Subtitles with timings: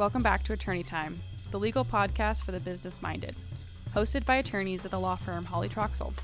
[0.00, 3.36] Welcome back to Attorney Time, the legal podcast for the business minded.
[3.94, 6.14] Hosted by attorneys at the law firm Hawley Troxell.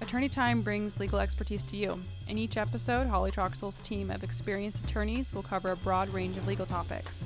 [0.00, 2.00] Attorney Time brings legal expertise to you.
[2.28, 6.46] In each episode, Hawley Troxell's team of experienced attorneys will cover a broad range of
[6.46, 7.24] legal topics,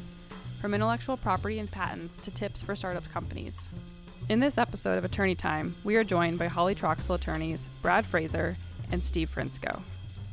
[0.63, 3.59] from intellectual property and patents to tips for startup companies.
[4.31, 8.57] In this episode of Attorney Time, we are joined by Hawley Troxell attorneys Brad Frazer
[8.91, 9.83] and Steve Frinsko.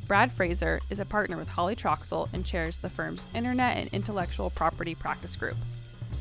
[0.06, 4.50] Brad Frazer is a partner with Hawley Troxell and chairs the firm's Internet and Intellectual
[4.50, 5.56] Property Practice Group.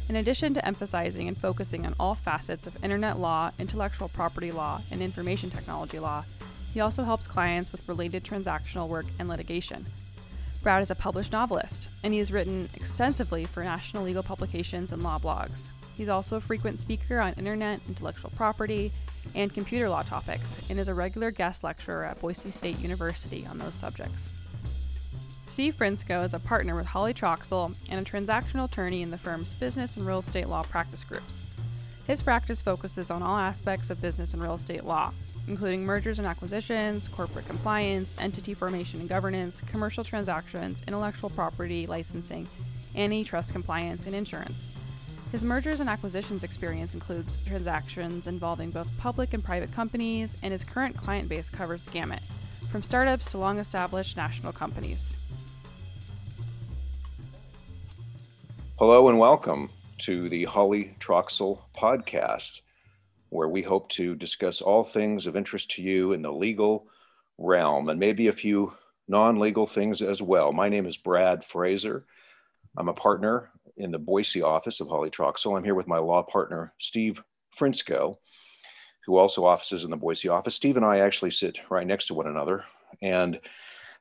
[0.10, 4.82] In addition to emphasizing and focusing on all facets of Internet law, intellectual property law,
[4.90, 6.24] and information technology law,
[6.74, 9.86] he also helps clients with related transactional work and litigation.
[10.64, 15.04] Brad is a published novelist, and he has written extensively for national legal publications and
[15.04, 15.70] law blogs.
[15.96, 18.92] He's also a frequent speaker on internet, intellectual property,
[19.34, 23.58] and computer law topics, and is a regular guest lecturer at Boise State University on
[23.58, 24.30] those subjects.
[25.48, 29.54] Steve Frinsko is a partner with Hawley Troxell and a transactional attorney in the firm's
[29.54, 31.34] business and real estate law practice groups.
[32.08, 35.12] His practice focuses on all aspects of business and real estate law,
[35.48, 42.48] including mergers and acquisitions, corporate compliance, entity formation and governance, commercial transactions, intellectual property, licensing,
[42.96, 44.68] antitrust compliance, and insurance.
[45.36, 50.64] His mergers and acquisitions experience includes transactions involving both public and private companies, and his
[50.64, 52.22] current client base covers the gamut,
[52.72, 55.12] from startups to long established national companies.
[58.80, 62.62] Hello and welcome to the Hawley Troxell podcast,
[63.28, 66.88] where we hope to discuss all things of interest to you in the legal
[67.38, 68.72] realm and maybe a few
[69.10, 70.54] non legal things as well.
[70.54, 72.06] My name is Brad Frazer.
[72.78, 75.58] I'm a partner in the Boise office of Hawley Troxell.
[75.58, 77.22] I'm here with my law partner, Steve
[77.58, 78.16] Frinsko,
[79.06, 80.56] who also offices in the Boise office.
[80.56, 82.64] Steve and I actually sit right next to one another.
[83.02, 83.40] And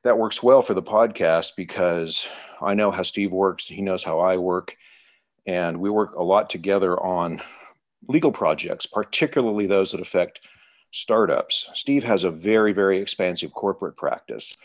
[0.03, 2.27] that works well for the podcast because
[2.61, 4.75] I know how Steve works, he knows how I work.
[5.45, 7.41] And we work a lot together on
[8.07, 10.41] legal projects, particularly those that affect
[10.91, 11.69] startups.
[11.73, 14.55] Steve has a very, very expansive corporate practice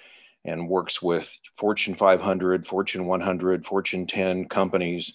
[0.44, 5.14] and works with Fortune 500, Fortune 100, Fortune 10 companies.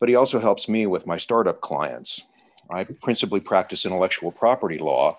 [0.00, 2.22] But he also helps me with my startup clients.
[2.70, 5.18] I principally practice intellectual property law.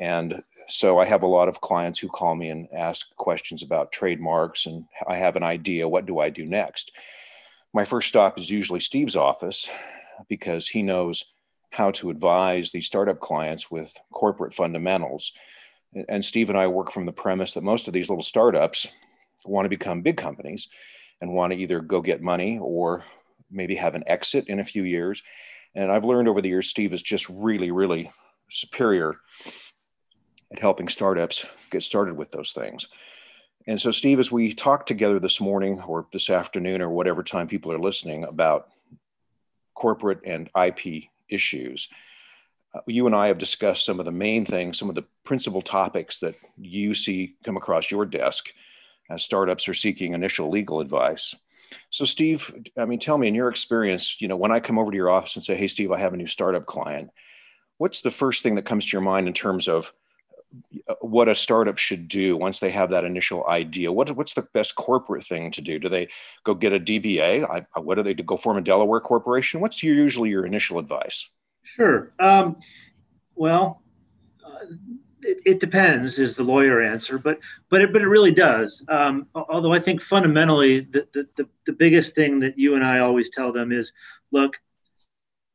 [0.00, 3.90] And so I have a lot of clients who call me and ask questions about
[3.90, 6.92] trademarks, and I have an idea what do I do next?
[7.72, 9.68] My first stop is usually Steve's office
[10.28, 11.24] because he knows
[11.72, 15.32] how to advise these startup clients with corporate fundamentals
[16.08, 18.86] and Steve and I work from the premise that most of these little startups
[19.44, 20.68] want to become big companies
[21.20, 23.04] and want to either go get money or
[23.50, 25.22] maybe have an exit in a few years.
[25.74, 28.10] And I've learned over the years, Steve is just really, really
[28.50, 29.14] superior
[30.52, 32.88] at helping startups get started with those things.
[33.66, 37.48] And so, Steve, as we talk together this morning or this afternoon or whatever time
[37.48, 38.68] people are listening about
[39.74, 41.88] corporate and IP issues,
[42.86, 46.18] you and I have discussed some of the main things, some of the principal topics
[46.20, 48.52] that you see come across your desk
[49.10, 51.34] as startups are seeking initial legal advice.
[51.90, 54.90] So, Steve, I mean, tell me in your experience, you know, when I come over
[54.90, 57.10] to your office and say, "Hey, Steve, I have a new startup client,"
[57.78, 59.92] what's the first thing that comes to your mind in terms of
[60.88, 63.92] uh, what a startup should do once they have that initial idea?
[63.92, 65.78] What, what's the best corporate thing to do?
[65.78, 66.08] Do they
[66.44, 67.44] go get a DBA?
[67.44, 68.14] I, what do they?
[68.14, 69.60] Go form a Delaware corporation?
[69.60, 71.28] What's your, usually your initial advice?
[71.74, 72.12] Sure.
[72.18, 72.56] Um,
[73.34, 73.82] well,
[74.44, 74.74] uh,
[75.22, 78.82] it, it, depends is the lawyer answer, but but it, but it really does.
[78.88, 83.00] Um, although I think fundamentally the, the, the the biggest thing that you and I
[83.00, 83.92] always tell them is,
[84.32, 84.56] look,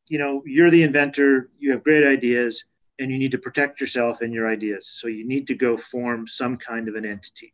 [0.07, 2.63] you know, you're the inventor, you have great ideas,
[2.99, 4.87] and you need to protect yourself and your ideas.
[4.87, 7.53] So you need to go form some kind of an entity.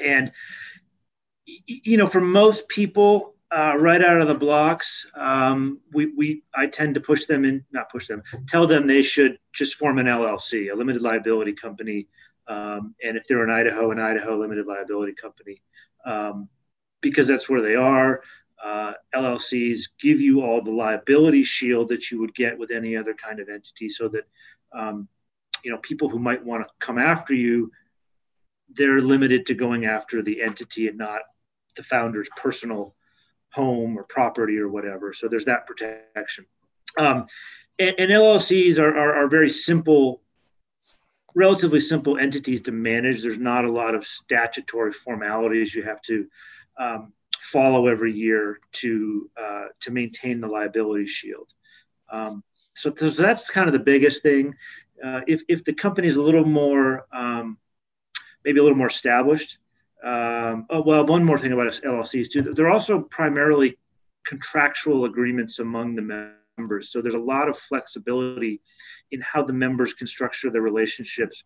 [0.00, 0.32] And
[1.46, 6.66] you know, for most people, uh, right out of the blocks, um, we, we I
[6.66, 10.06] tend to push them in, not push them, tell them they should just form an
[10.06, 12.08] LLC, a limited liability company,
[12.48, 15.60] um, and if they're in Idaho, an Idaho limited liability company,
[16.06, 16.48] um,
[17.02, 18.22] because that's where they are.
[18.64, 23.12] Uh, LLCs give you all the liability shield that you would get with any other
[23.12, 24.24] kind of entity, so that
[24.72, 25.08] um,
[25.62, 27.70] you know people who might want to come after you,
[28.72, 31.20] they're limited to going after the entity and not
[31.76, 32.94] the founder's personal
[33.52, 35.12] home or property or whatever.
[35.12, 36.46] So there's that protection.
[36.98, 37.26] Um,
[37.78, 40.20] and, and, LLCs are, are, are, very simple,
[41.34, 43.22] relatively simple entities to manage.
[43.22, 46.26] There's not a lot of statutory formalities you have to
[46.78, 51.52] um, follow every year to uh, to maintain the liability shield.
[52.10, 52.44] Um,
[52.74, 54.54] so, so, that's kind of the biggest thing.
[55.02, 57.56] Uh, if if the company is a little more um,
[58.44, 59.58] maybe a little more established,
[60.04, 62.42] um, oh, well, one more thing about LLCs too.
[62.42, 63.78] They're also primarily
[64.26, 66.90] contractual agreements among the members.
[66.90, 68.60] So there's a lot of flexibility
[69.12, 71.44] in how the members can structure their relationships.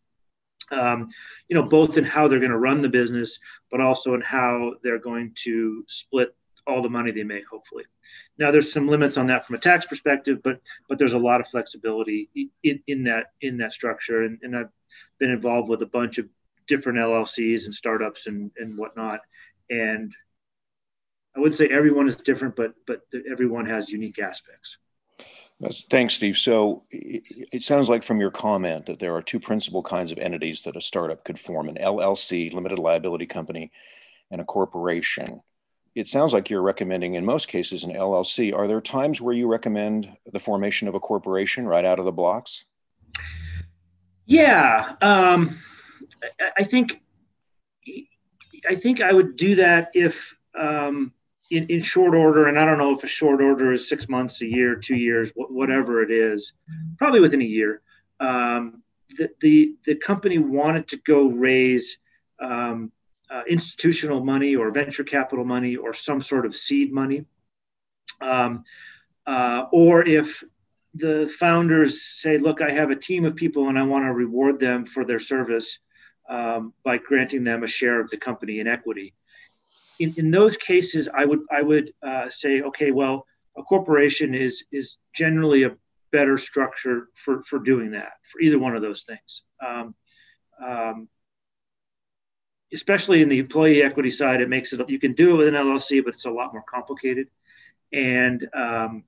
[0.73, 1.09] Um,
[1.49, 3.39] you know, both in how they're going to run the business,
[3.71, 6.35] but also in how they're going to split
[6.67, 7.47] all the money they make.
[7.47, 7.85] Hopefully,
[8.39, 11.41] now there's some limits on that from a tax perspective, but but there's a lot
[11.41, 12.29] of flexibility
[12.65, 14.23] in, in that in that structure.
[14.23, 14.71] And, and I've
[15.21, 16.27] been involved with a bunch of
[16.69, 19.21] different LLCs and startups and and whatnot,
[19.71, 20.13] and
[21.37, 24.79] I would say everyone is different, but but everyone has unique aspects.
[25.91, 26.37] Thanks, Steve.
[26.37, 30.63] So it sounds like from your comment that there are two principal kinds of entities
[30.63, 33.73] that a startup could form: an LLC, limited liability company,
[34.31, 35.41] and a corporation.
[35.95, 38.55] It sounds like you're recommending, in most cases, an LLC.
[38.55, 42.13] Are there times where you recommend the formation of a corporation right out of the
[42.13, 42.67] blocks?
[44.27, 45.59] Yeah, um,
[46.59, 47.03] I, think
[48.69, 51.13] I think I would do that if um,
[51.51, 54.41] in, in short order, and I don't know if a short order is six months,
[54.43, 56.53] a year, two years, whatever it is,
[56.99, 57.83] probably within a year.
[58.19, 58.83] Um,
[59.17, 61.99] the, the, the company wanted to go raise
[62.41, 62.91] um,
[63.31, 67.25] uh, institutional money or venture capital money or some sort of seed money.
[68.21, 68.65] Um,
[69.27, 70.43] uh, or if
[70.95, 74.59] the founders say, look, I have a team of people and I want to reward
[74.59, 75.79] them for their service
[76.29, 79.15] um, by granting them a share of the company in equity
[79.99, 83.27] in, in those cases, I would I would uh, say, okay, well,
[83.57, 85.77] a corporation is is generally a
[86.13, 89.43] better structure for for doing that for either one of those things.
[89.67, 89.95] Um,
[90.65, 91.09] um,
[92.73, 95.55] especially in the employee equity side, it makes it you can do it with an
[95.55, 97.29] LLC, but it's a lot more complicated.
[97.93, 99.05] And um,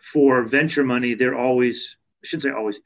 [0.00, 2.78] for venture money, they're always I shouldn't say always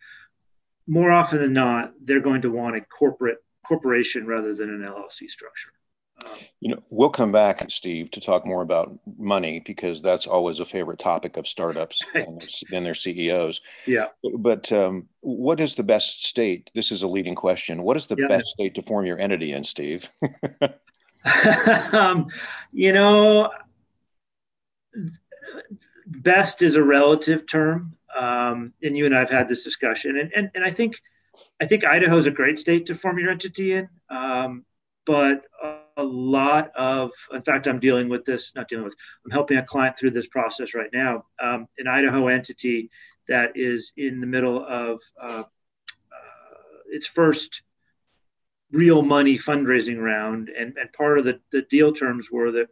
[0.87, 5.29] more often than not they're going to want a corporate corporation rather than an LLC
[5.29, 5.71] structure.
[6.61, 10.65] You know, we'll come back, Steve, to talk more about money because that's always a
[10.65, 12.27] favorite topic of startups right.
[12.27, 13.61] and, their, and, their, CEOs.
[13.87, 14.07] Yeah.
[14.39, 16.71] But um, what is the best state?
[16.75, 17.83] This is a leading question.
[17.83, 18.29] What is the yeah.
[18.29, 20.09] best state to form your entity in, Steve?
[21.93, 22.29] um,
[22.73, 23.51] you know,
[26.07, 27.97] best is a relative term.
[28.17, 31.01] Um, and you and I have had this discussion, and, and, and I think
[31.61, 33.89] I think Idaho is a great state to form your entity in.
[34.09, 34.65] Um,
[35.07, 35.43] but
[35.97, 38.95] a lot of, in fact, I'm dealing with this, not dealing with,
[39.25, 41.25] I'm helping a client through this process right now.
[41.43, 42.91] Um, an Idaho entity
[43.29, 45.45] that is in the middle of uh, uh,
[46.87, 47.63] its first
[48.73, 50.49] real money fundraising round.
[50.49, 52.69] And, and part of the, the deal terms were that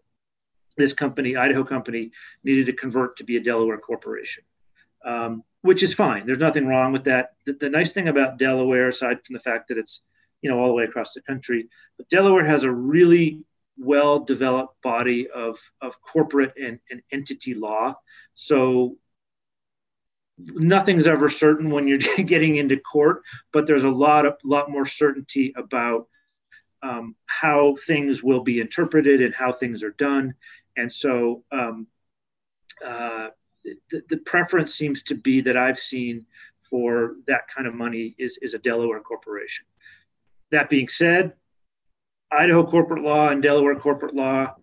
[0.77, 2.11] this company, Idaho company,
[2.44, 4.43] needed to convert to be a Delaware corporation.
[5.05, 6.27] Um, which is fine.
[6.27, 7.35] There's nothing wrong with that.
[7.47, 10.01] The, the nice thing about Delaware, aside from the fact that it's
[10.43, 11.69] you know all the way across the country.
[11.97, 13.45] But Delaware has a really
[13.79, 17.95] well developed body of, of corporate and, and entity law.
[18.35, 18.97] So
[20.39, 23.23] nothing's ever certain when you're getting into court,
[23.53, 26.09] but there's a lot of lot more certainty about
[26.83, 30.35] um, how things will be interpreted and how things are done.
[30.77, 31.87] And so um,
[32.85, 33.29] uh,
[33.64, 36.26] the, preference seems to be that I've seen
[36.69, 39.67] for that kind of money is, is a Delaware corporation.
[40.50, 41.32] That being said,
[42.31, 44.55] Idaho corporate law and Delaware corporate law,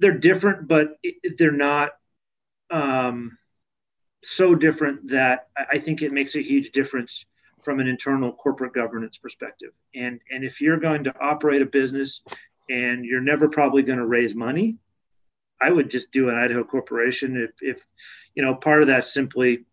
[0.00, 0.98] they're different, but
[1.38, 1.90] they're not
[2.70, 3.38] um,
[4.24, 7.24] so different that I think it makes a huge difference
[7.62, 9.70] from an internal corporate governance perspective.
[9.94, 12.22] And and if you're going to operate a business
[12.70, 14.76] and you're never probably going to raise money,
[15.60, 17.36] I would just do an Idaho corporation.
[17.36, 17.84] If, if
[18.34, 19.64] you know, part of that simply,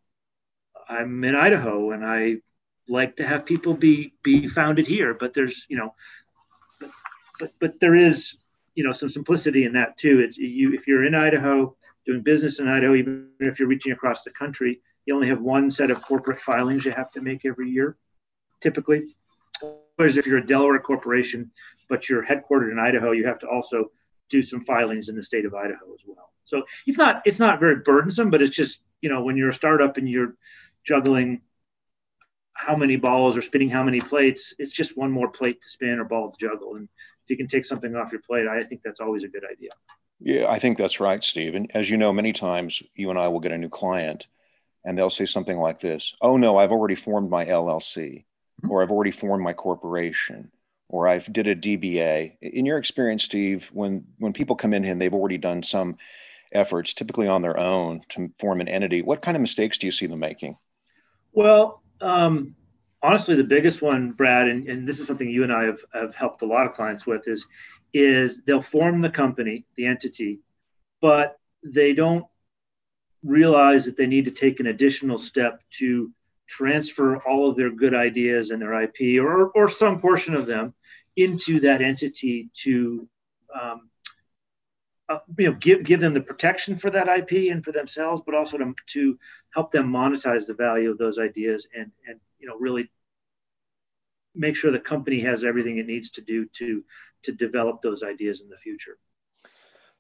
[0.90, 2.38] I'm in Idaho and I
[2.88, 5.94] like to have people be be founded here, but there's you know,
[6.80, 6.92] but
[7.40, 8.38] but, but there is
[8.76, 10.20] you know some simplicity in that too.
[10.20, 11.76] It's you if you're in Idaho
[12.06, 15.72] doing business in Idaho, even if you're reaching across the country, you only have one
[15.72, 17.98] set of corporate filings you have to make every year,
[18.62, 19.06] typically.
[19.96, 21.52] Whereas if you're a Delaware corporation,
[21.90, 23.92] but you're headquartered in Idaho, you have to also
[24.30, 26.32] do some filings in the state of Idaho as well.
[26.44, 29.54] So it's not it's not very burdensome, but it's just you know when you're a
[29.54, 30.36] startup and you're
[30.84, 31.42] juggling
[32.54, 34.54] how many balls or spinning how many plates.
[34.58, 36.76] It's just one more plate to spin or ball to juggle.
[36.76, 36.88] And
[37.24, 39.72] if you can take something off your plate, I think that's always a good idea.
[40.20, 41.56] Yeah, I think that's right, Steve.
[41.56, 44.28] And as you know, many times you and I will get a new client
[44.86, 48.72] and they'll say something like this Oh, no, I've already formed my LLC, mm-hmm.
[48.72, 50.52] or I've already formed my corporation,
[50.88, 52.38] or I've did a DBA.
[52.42, 55.98] In your experience, Steve, when, when people come in and they've already done some
[56.52, 59.92] efforts, typically on their own, to form an entity, what kind of mistakes do you
[59.92, 60.58] see them making?
[61.34, 62.56] Well, um,
[63.02, 66.16] honestly, the biggest one, Brad, and, and this is something you and I have, have
[66.16, 67.46] helped a lot of clients with, is
[67.94, 70.42] is they'll form the company, the entity,
[71.02, 72.26] but they don't
[73.24, 76.12] realize that they need to take an additional step to
[76.48, 80.74] transfer all of their good ideas and their IP or, or some portion of them
[81.16, 83.08] into that entity to
[83.60, 83.90] um,
[85.08, 88.36] uh, you know give give them the protection for that IP and for themselves, but
[88.36, 89.20] also to, to
[89.54, 92.90] help them monetize the value of those ideas and and you know really
[94.34, 96.84] make sure the company has everything it needs to do to
[97.24, 98.98] to develop those ideas in the future.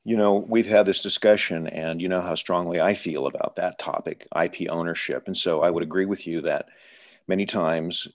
[0.07, 3.79] You know, we've had this discussion, and you know how strongly I feel about that
[3.79, 5.23] topic, IP ownership.
[5.25, 6.67] And so I would agree with you that
[7.27, 8.07] many times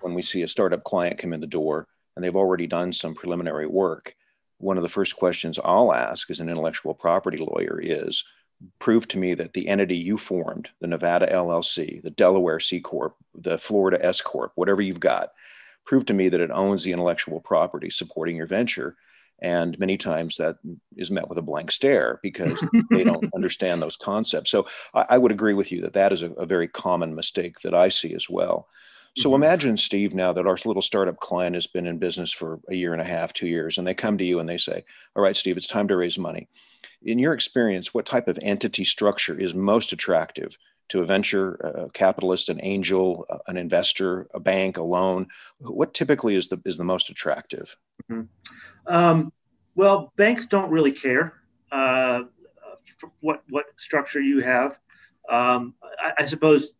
[0.00, 3.16] when we see a startup client come in the door and they've already done some
[3.16, 4.14] preliminary work,
[4.58, 8.24] one of the first questions I'll ask as an intellectual property lawyer is
[8.78, 13.16] prove to me that the entity you formed, the Nevada LLC, the Delaware C Corp,
[13.34, 15.30] the Florida S Corp, whatever you've got,
[15.84, 18.96] prove to me that it owns the intellectual property supporting your venture
[19.40, 20.56] and many times that
[20.96, 24.50] is met with a blank stare because they don't understand those concepts.
[24.50, 27.60] So I, I, would agree with you that that is a, a, very common mistake
[27.60, 28.68] that i see as well.
[29.16, 29.42] So mm-hmm.
[29.42, 32.92] imagine steve now that our little startup client has been in business for a year
[32.92, 35.36] and a half two years and they come to you and they say all right
[35.36, 36.48] steve it's time to raise money.
[37.02, 40.56] In your experience what type of entity structure is most attractive
[40.88, 45.28] to a venture a capitalist, an angel, an investor, a bank, a loan?
[45.58, 47.76] What typically is the is the most attractive?
[48.10, 48.94] Mm-hmm.
[48.94, 49.32] Um,
[49.74, 51.34] well, banks don't really care
[51.72, 52.22] uh,
[53.20, 54.78] what what structure you have.
[55.28, 56.72] Um, I, I, suppose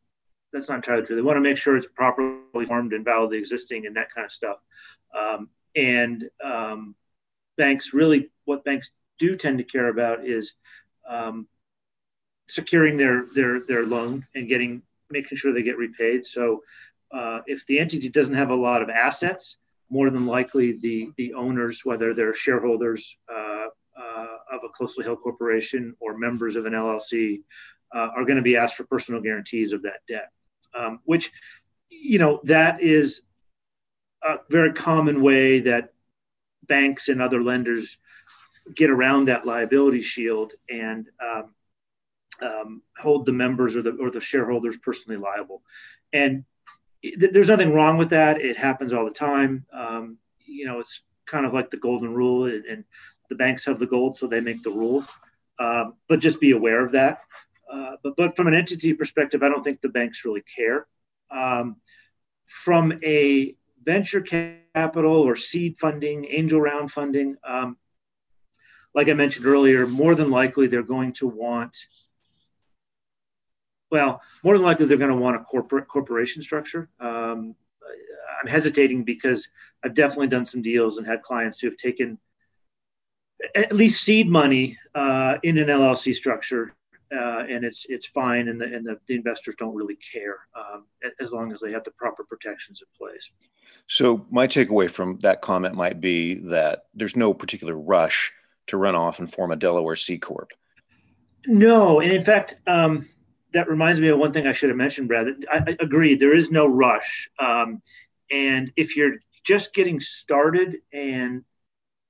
[0.53, 1.17] that's not entirely true.
[1.17, 4.31] They want to make sure it's properly formed and validly existing and that kind of
[4.31, 4.63] stuff.
[5.19, 6.95] Um, and um,
[7.57, 10.53] banks really, what banks do tend to care about is
[11.09, 11.49] um,
[12.49, 16.25] securing their their their loan and getting making sure they get repaid.
[16.25, 16.63] So
[17.13, 19.57] uh, if the entity doesn't have a lot of assets,
[19.91, 23.67] more than likely the the owners, whether they're shareholders uh,
[23.99, 27.43] uh, of a closely held corporation or members of an LLC,
[27.95, 30.31] uh, are going to be asked for personal guarantees of that debt,
[30.79, 31.31] um, which
[31.89, 33.23] you know that is
[34.23, 35.93] a very common way that
[36.67, 37.99] banks and other lenders
[38.75, 41.55] get around that liability shield and um,
[42.43, 45.63] um, hold the members or the or the shareholders personally liable.
[46.13, 46.45] And
[47.03, 48.41] th- there's nothing wrong with that.
[48.41, 49.67] It happens all the time.
[49.73, 52.85] Um, you know, it's kind of like the golden rule, and, and,
[53.31, 55.09] the banks have the gold, so they make the rules.
[55.59, 57.21] Um, but just be aware of that.
[57.73, 60.87] Uh, but but from an entity perspective, I don't think the banks really care.
[61.31, 61.77] Um,
[62.45, 67.79] from a venture capital or seed funding, angel round funding, um,
[68.95, 71.77] like I mentioned earlier, more than likely they're going to want
[73.95, 76.89] well, more than likely they're going to want a corporate corporation structure.
[76.99, 77.55] Um,
[78.41, 79.49] I'm hesitating because
[79.85, 82.19] I've definitely done some deals and had clients who have taken
[83.55, 86.75] at least seed money uh, in an LLC structure,
[87.17, 90.87] uh, and it's it's fine, and the and the, the investors don't really care um,
[91.21, 93.31] as long as they have the proper protections in place.
[93.87, 98.33] So my takeaway from that comment might be that there's no particular rush
[98.67, 100.51] to run off and form a Delaware C corp.
[101.47, 102.57] No, and in fact.
[102.67, 103.09] Um,
[103.55, 105.27] that reminds me of one thing I should have mentioned, Brad.
[105.51, 106.17] I, I agree.
[106.17, 107.81] There is no rush, um,
[108.31, 111.45] and if you're just getting started and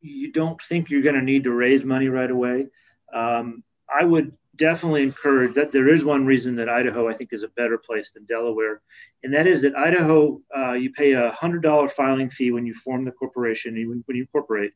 [0.00, 2.66] you don't think you're going to need to raise money right away,
[3.12, 5.72] um, I would definitely encourage that.
[5.72, 8.80] There is one reason that Idaho, I think, is a better place than Delaware,
[9.22, 12.74] and that is that Idaho, uh, you pay a hundred dollar filing fee when you
[12.74, 14.72] form the corporation, when you incorporate,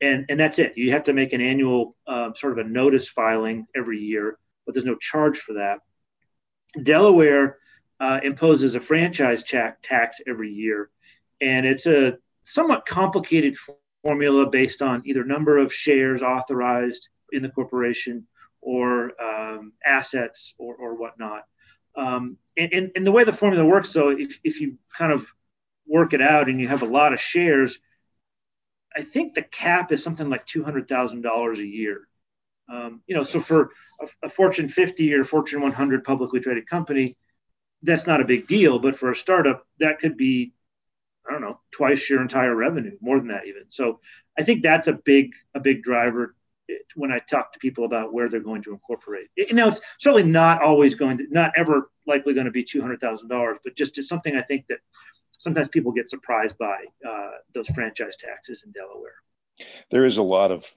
[0.00, 0.72] and and that's it.
[0.76, 4.74] You have to make an annual um, sort of a notice filing every year, but
[4.74, 5.80] there's no charge for that.
[6.82, 7.58] Delaware
[8.00, 10.90] uh, imposes a franchise tax every year,
[11.40, 13.56] and it's a somewhat complicated
[14.02, 18.26] formula based on either number of shares authorized in the corporation
[18.60, 21.42] or um, assets or, or whatnot.
[21.96, 25.26] Um, and, and, and, the way the formula works, though, if, if you kind of
[25.86, 27.78] work it out and you have a lot of shares,
[28.96, 32.08] I think the cap is something like $200,000 a year.
[32.68, 33.70] Um, you know, so for
[34.00, 37.16] a, a, Fortune 50 or Fortune 100 publicly traded company,
[37.82, 38.78] that's not a big deal.
[38.78, 40.52] But for a startup, that could be,
[41.26, 43.64] I don't know, twice your entire revenue, more than that even.
[43.68, 44.00] So
[44.38, 46.34] I think that's a big a big driver
[46.94, 49.28] when I talk to people about where they're going to incorporate.
[49.36, 52.80] You know, it's certainly not always going to, not ever likely going to be two
[52.80, 54.78] hundred thousand dollars, but just it's something I think that
[55.38, 59.14] sometimes people get surprised by uh, those franchise taxes in Delaware.
[59.90, 60.70] There is a lot of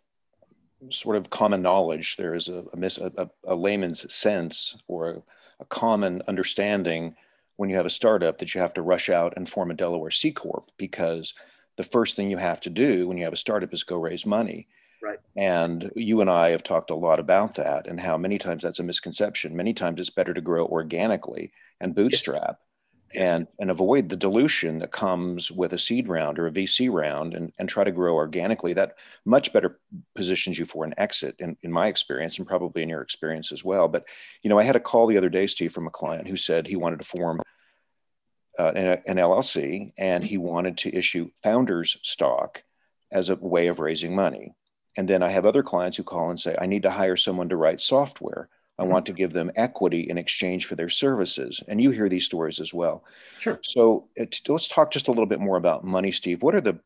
[0.89, 2.17] sort of common knowledge.
[2.17, 5.23] There is a, a, a, a layman's sense or a,
[5.59, 7.15] a, common understanding
[7.57, 10.11] when you have a startup that you have to rush out and form a Delaware
[10.11, 11.33] C Corp because
[11.77, 14.25] the first thing you have to do when you have a startup is go raise
[14.25, 14.67] money.
[15.01, 15.19] Right.
[15.35, 18.79] And you and I have talked a lot about that and how many times that's
[18.79, 19.55] a misconception.
[19.55, 22.59] Many times it's better to grow organically and bootstrap
[23.15, 27.33] and and avoid the dilution that comes with a seed round or a VC round
[27.33, 28.73] and, and try to grow organically.
[28.73, 29.79] That much better
[30.15, 33.63] positions you for an exit in, in my experience and probably in your experience as
[33.63, 33.87] well.
[33.87, 34.05] But
[34.43, 36.67] you know, I had a call the other day, Steve, from a client who said
[36.67, 37.41] he wanted to form
[38.59, 42.63] uh, an, an LLC and he wanted to issue founders stock
[43.11, 44.53] as a way of raising money.
[44.97, 47.49] And then I have other clients who call and say, I need to hire someone
[47.49, 48.49] to write software.
[48.81, 51.61] I want to give them equity in exchange for their services.
[51.67, 53.03] And you hear these stories as well.
[53.39, 53.59] Sure.
[53.61, 54.07] So
[54.47, 56.41] let's talk just a little bit more about money, Steve.
[56.41, 56.79] What are the,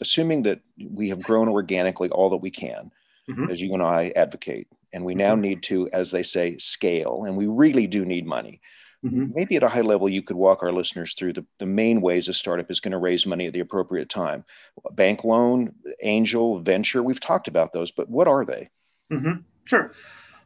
[0.00, 2.90] assuming that we have grown organically all that we can,
[3.30, 3.50] mm-hmm.
[3.50, 5.42] as you and I advocate, and we now mm-hmm.
[5.42, 8.60] need to, as they say, scale, and we really do need money.
[9.04, 9.32] Mm-hmm.
[9.34, 12.28] Maybe at a high level, you could walk our listeners through the, the main ways
[12.28, 14.44] a startup is going to raise money at the appropriate time.
[14.92, 18.70] Bank loan, angel, venture, we've talked about those, but what are they?
[19.12, 19.40] Mm-hmm.
[19.64, 19.92] Sure.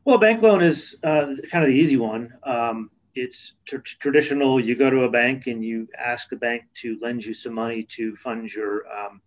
[0.06, 2.32] Well, bank loan is uh, kind of the easy one.
[2.44, 4.60] Um, it's tr- traditional.
[4.60, 7.82] You go to a bank and you ask the bank to lend you some money
[7.96, 9.20] to fund your um,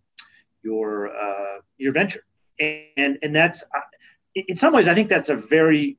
[0.62, 2.24] your uh, your venture,
[2.58, 3.62] and and that's
[4.34, 5.98] in some ways I think that's a very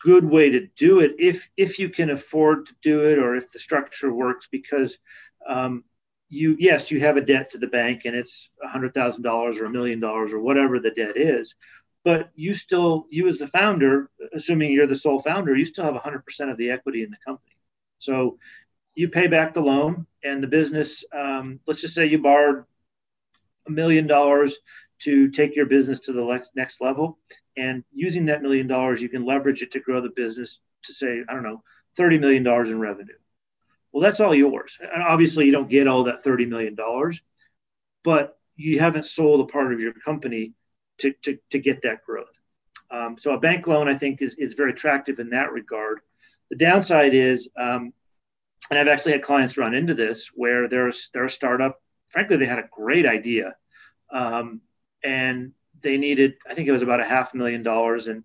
[0.00, 3.50] good way to do it if if you can afford to do it or if
[3.50, 4.98] the structure works because
[5.48, 5.82] um,
[6.28, 9.58] you yes you have a debt to the bank and it's a hundred thousand dollars
[9.58, 11.56] or a million dollars or whatever the debt is
[12.04, 15.94] but you still you as the founder assuming you're the sole founder you still have
[15.94, 17.56] 100% of the equity in the company.
[17.98, 18.38] So
[18.94, 22.64] you pay back the loan and the business um, let's just say you borrowed
[23.66, 24.56] a million dollars
[25.00, 27.18] to take your business to the next, level.
[27.56, 31.22] And using that million dollars you can leverage it to grow the business to say
[31.28, 31.62] i don't know
[31.96, 33.14] 30 million dollars in revenue.
[33.92, 34.78] Well that's all yours.
[34.80, 37.20] And obviously you don't get all that 30 million dollars
[38.04, 40.52] but you haven't sold a part of your company
[40.98, 42.38] to, to, to get that growth.
[42.90, 46.00] Um, so a bank loan, I think, is, is very attractive in that regard.
[46.50, 47.92] The downside is, um,
[48.70, 51.80] and I've actually had clients run into this where there's they're a startup.
[52.10, 53.54] Frankly, they had a great idea,
[54.12, 54.60] um,
[55.02, 55.52] and
[55.82, 58.22] they needed, I think it was about a half million dollars, and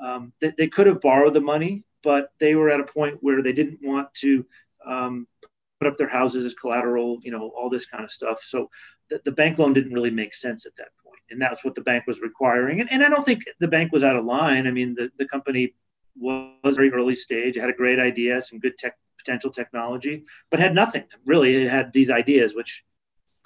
[0.00, 3.42] um, they, they, could have borrowed the money, but they were at a point where
[3.42, 4.46] they didn't want to
[4.86, 5.26] um,
[5.78, 8.42] put up their houses as collateral, you know, all this kind of stuff.
[8.42, 8.70] So
[9.10, 11.80] the, the bank loan didn't really make sense at that point and that's what the
[11.80, 12.80] bank was requiring.
[12.80, 14.66] And, and I don't think the bank was out of line.
[14.66, 15.74] I mean, the, the company
[16.16, 20.74] was very early stage, had a great idea, some good tech potential technology, but had
[20.74, 21.54] nothing really.
[21.54, 22.84] It had these ideas, which,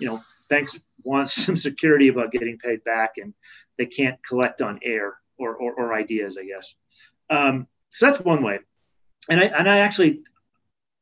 [0.01, 3.35] you know, banks want some security about getting paid back, and
[3.79, 6.75] they can't collect on air or or, or ideas, I guess.
[7.31, 8.61] Um, so that's one way,
[9.29, 10.23] and I and I actually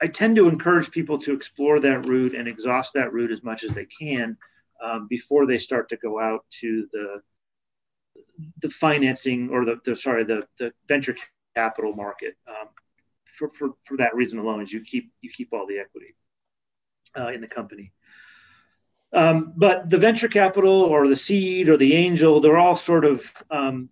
[0.02, 3.64] I tend to encourage people to explore that route and exhaust that route as much
[3.64, 4.36] as they can
[4.82, 7.22] um, before they start to go out to the
[8.60, 11.16] the financing or the, the sorry the, the venture
[11.54, 12.68] capital market um,
[13.24, 16.14] for, for, for that reason alone is you keep you keep all the equity
[17.18, 17.92] uh, in the company.
[19.12, 23.32] Um, but the venture capital or the seed or the angel they're all sort of
[23.50, 23.88] um,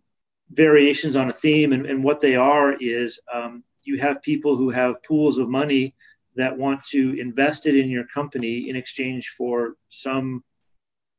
[0.50, 4.70] variations on a theme and, and what they are is um, you have people who
[4.70, 5.94] have pools of money
[6.34, 10.42] that want to invest it in your company in exchange for some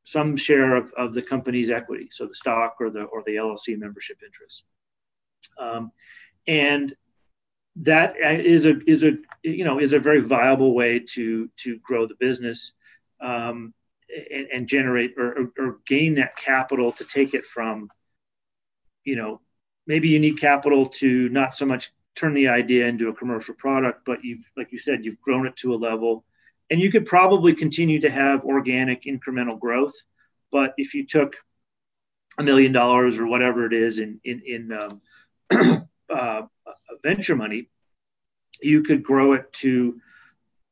[0.04, 3.78] some share of, of the company's equity, so the stock or the or the LLC
[3.78, 4.66] membership interest.
[5.58, 5.92] Um,
[6.48, 6.94] and
[7.78, 9.14] that is a is a
[9.44, 12.74] you know is a very viable way to to grow the business
[13.22, 13.74] um,
[14.32, 17.90] and, and, generate or, or, or, gain that capital to take it from
[19.06, 19.42] you know
[19.88, 24.02] maybe you need capital to not so much turn the idea into a commercial product
[24.06, 26.24] but you've like you said you've grown it to a level
[26.70, 29.94] and you could probably continue to have organic incremental growth.
[30.52, 31.36] But if you took
[32.38, 36.42] a million dollars or whatever it is in in, in um, uh,
[37.04, 37.70] venture money,
[38.62, 40.00] you could grow it to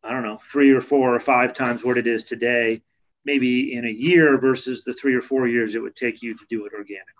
[0.04, 2.82] I don't know three or four or five times what it is today,
[3.25, 6.45] maybe in a year versus the three or four years it would take you to
[6.49, 7.13] do it organically.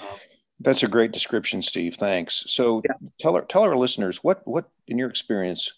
[0.00, 0.18] Um,
[0.60, 1.94] That's a great description, Steve.
[1.94, 2.44] Thanks.
[2.48, 3.08] So yeah.
[3.20, 5.72] tell our tell our listeners what what in your experience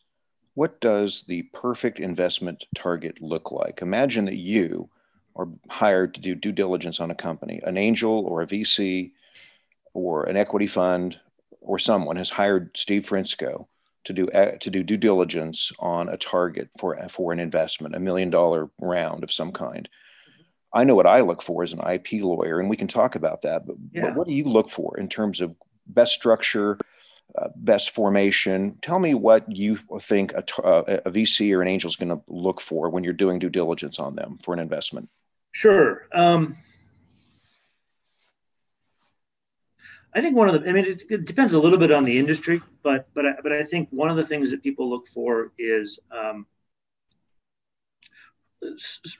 [0.54, 3.82] what does the perfect investment target look like?
[3.82, 4.88] Imagine that you
[5.36, 9.12] are hired to do due diligence on a company, an angel or a VC
[9.94, 11.18] or an equity fund
[11.60, 13.66] or someone has hired Steve Frinsko
[14.04, 18.00] to do eh, to do due diligence on a target for for an investment, a
[18.00, 19.88] million dollar round of some kind.
[20.72, 23.42] I know what I look for as an IP lawyer, and we can talk about
[23.42, 23.66] that.
[23.66, 24.02] But, yeah.
[24.02, 25.54] but what do you look for in terms of
[25.86, 26.78] best structure,
[27.36, 28.78] uh, best formation.
[28.82, 32.22] Tell me what you think a, uh, a VC or an angel is going to
[32.28, 35.08] look for when you're doing due diligence on them for an investment.
[35.52, 36.06] Sure.
[36.12, 36.56] Um,
[40.14, 42.18] I think one of the, I mean, it, it, depends a little bit on the
[42.18, 45.52] industry, but but I, but I think one of the things that people look for
[45.58, 46.46] is um,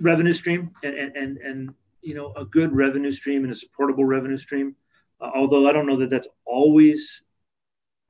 [0.00, 4.38] revenue stream and, and and you know a good revenue stream and a supportable revenue
[4.38, 4.74] stream.
[5.20, 7.22] Uh, although I don't know that that's always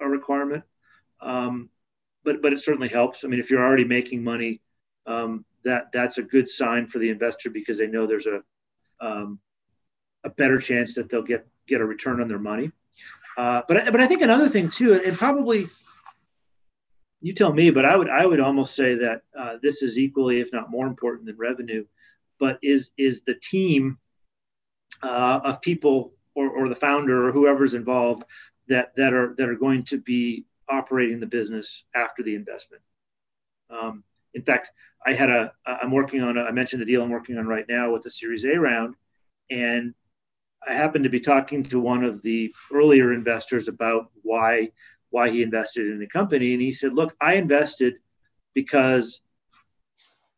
[0.00, 0.64] a requirement,
[1.20, 1.70] um,
[2.24, 3.24] but but it certainly helps.
[3.24, 4.60] I mean, if you're already making money,
[5.06, 8.40] um, that that's a good sign for the investor because they know there's a
[9.00, 9.38] um,
[10.24, 12.70] a better chance that they'll get get a return on their money.
[13.36, 15.68] Uh, but but I think another thing too, and probably
[17.20, 20.40] you tell me, but I would I would almost say that uh, this is equally,
[20.40, 21.84] if not more important than revenue,
[22.38, 23.98] but is is the team
[25.02, 28.24] uh, of people or, or the founder or whoever's involved
[28.70, 32.83] that that are that are going to be operating the business after the investment.
[33.68, 34.70] Um, in fact,
[35.06, 37.66] I had a I'm working on a, I mentioned the deal I'm working on right
[37.68, 38.94] now with the Series A round,
[39.50, 39.92] and
[40.66, 44.70] I happened to be talking to one of the earlier investors about why
[45.11, 47.94] why he invested in the company, and he said, "Look, I invested
[48.54, 49.20] because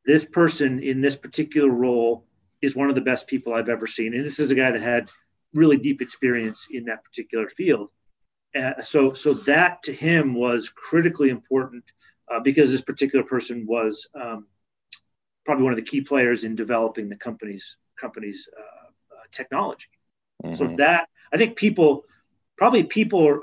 [0.06, 2.26] this person in this particular role
[2.62, 4.80] is one of the best people I've ever seen, and this is a guy that
[4.80, 5.10] had
[5.52, 7.90] really deep experience in that particular field.
[8.54, 11.84] Uh, so, so that to him was critically important
[12.32, 14.46] uh, because this particular person was um,
[15.44, 19.86] probably one of the key players in developing the company's company's uh, uh technology.
[20.44, 20.54] Mm-hmm.
[20.54, 22.04] So that I think people
[22.56, 23.40] probably people are,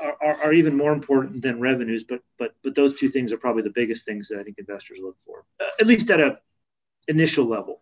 [0.00, 3.62] are, are, even more important than revenues, but but but those two things are probably
[3.62, 6.38] the biggest things that I think investors look for, uh, at least at a
[7.08, 7.80] initial level.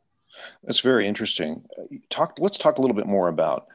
[0.63, 1.65] That's very interesting.
[2.11, 2.37] Talk.
[2.39, 3.67] Let's talk a little bit more about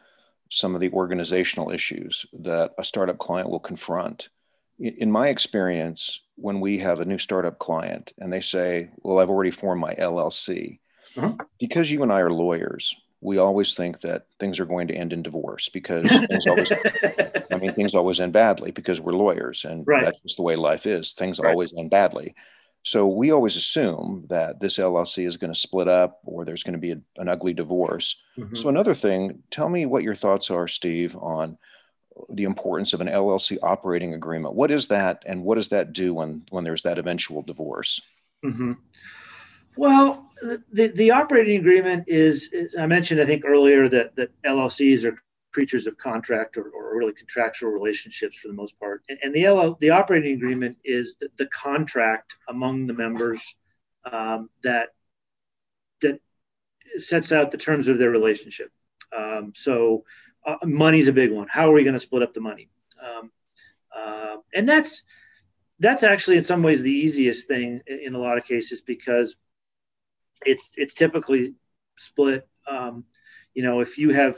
[0.54, 4.30] some of the organizational issues that a startup client will confront.
[4.78, 9.32] In my experience, when we have a new startup client and they say, "Well, I've
[9.32, 10.80] already formed my LLC,"
[11.18, 11.34] uh-huh.
[11.60, 15.12] because you and I are lawyers, we always think that things are going to end
[15.12, 19.88] in divorce because things always, I mean, things always end badly because we're lawyers and
[19.88, 20.06] right.
[20.06, 21.14] that's just the way life is.
[21.14, 21.50] Things right.
[21.50, 22.36] always end badly.
[22.84, 26.74] So we always assume that this LLC is going to split up or there's going
[26.74, 28.22] to be a, an ugly divorce.
[28.38, 28.56] Mm-hmm.
[28.56, 31.58] So another thing, tell me what your thoughts are, Steve, on
[32.30, 34.54] the importance of an LLC operating agreement.
[34.54, 38.02] What is that, and what does that do when when there's that eventual divorce?
[38.46, 38.74] Mm-hmm.
[39.76, 40.30] Well,
[40.72, 45.18] the, the operating agreement is, is, I mentioned, I think earlier that, that LLCs are
[45.54, 49.04] creatures of contract or, or really contractual relationships for the most part.
[49.08, 53.56] And, and the the operating agreement is the, the contract among the members
[54.12, 54.90] um, that
[56.02, 56.20] that
[56.98, 58.72] sets out the terms of their relationship.
[59.16, 60.04] Um, so
[60.46, 61.48] uh, money's a big one.
[61.50, 62.70] How are we going to split up the money?
[63.02, 63.32] Um,
[63.96, 65.04] uh, and that's
[65.80, 69.36] that's actually in some ways the easiest thing in, in a lot of cases because
[70.46, 71.54] it's it's typically
[71.98, 72.48] split.
[72.68, 73.06] Um,
[73.54, 74.38] you know, if you have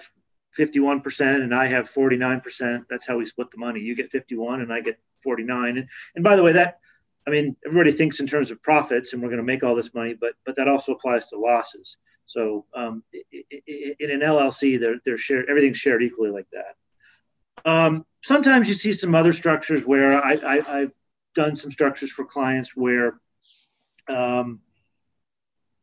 [0.57, 3.79] 51% and I have 49%, that's how we split the money.
[3.79, 5.77] You get 51 and I get 49.
[5.77, 6.79] And, and by the way, that
[7.27, 9.93] I mean, everybody thinks in terms of profits and we're going to make all this
[9.93, 11.97] money, but but that also applies to losses.
[12.25, 17.69] So um, in an LLC, they're, they're shared, everything's shared equally like that.
[17.69, 20.91] Um, sometimes you see some other structures where I, have
[21.35, 23.19] done some structures for clients where
[24.07, 24.59] um,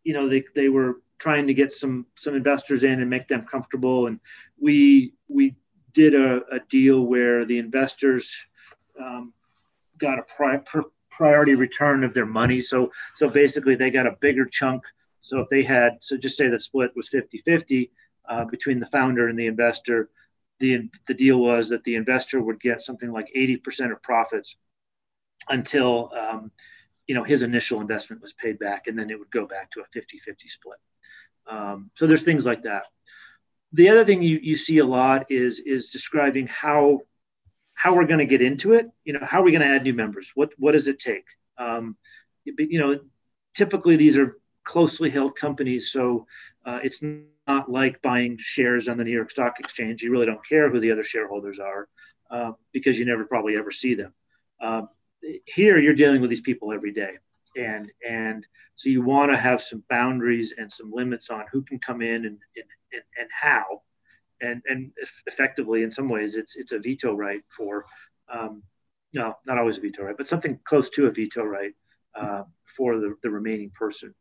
[0.04, 3.44] you know they, they were trying to get some some investors in and make them
[3.44, 4.08] comfortable.
[4.08, 4.18] And
[4.60, 5.54] we we
[5.94, 8.34] did a, a deal where the investors
[9.00, 9.32] um,
[9.98, 10.62] got a pri-
[11.10, 12.60] priority return of their money.
[12.60, 14.82] So so basically they got a bigger chunk.
[15.20, 17.92] So if they had so just say the split was 50 50
[18.28, 20.10] uh, between the founder and the investor
[20.58, 24.56] the the deal was that the investor would get something like 80% of profits
[25.48, 26.50] until um,
[27.06, 29.80] you know his initial investment was paid back and then it would go back to
[29.80, 30.78] a 50-50 split.
[31.46, 32.84] Um, so there's things like that.
[33.72, 37.00] The other thing you, you see a lot is is describing how
[37.74, 38.86] how we're going to get into it.
[39.04, 40.30] You know how are we going to add new members?
[40.34, 41.26] What what does it take?
[41.58, 41.96] Um,
[42.44, 42.98] you know
[43.54, 46.26] typically these are closely held companies so
[46.64, 47.02] uh, it's
[47.46, 50.02] not like buying shares on the new york stock exchange.
[50.02, 51.88] You really don't care who the other shareholders are
[52.30, 54.12] uh, because you never probably ever see them.
[54.60, 54.82] Uh,
[55.46, 57.14] here you're dealing with these people every day.
[57.56, 61.78] And and so you want to have some boundaries and some limits on who can
[61.78, 63.82] come in and and, and, how.
[64.40, 64.90] And and
[65.26, 67.84] effectively in some ways it's it's a veto right for
[68.32, 68.62] um,
[69.14, 71.74] no not always a veto right but something close to a veto right
[72.14, 72.42] uh,
[72.76, 74.14] for the, the remaining person.